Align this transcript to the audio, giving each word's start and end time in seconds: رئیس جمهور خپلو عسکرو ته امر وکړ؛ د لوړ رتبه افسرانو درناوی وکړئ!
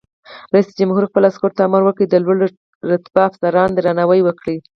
رئیس 0.53 0.69
جمهور 0.79 1.03
خپلو 1.09 1.25
عسکرو 1.31 1.55
ته 1.57 1.61
امر 1.67 1.81
وکړ؛ 1.85 2.03
د 2.09 2.15
لوړ 2.25 2.37
رتبه 2.91 3.21
افسرانو 3.29 3.75
درناوی 3.77 4.21
وکړئ! 4.23 4.57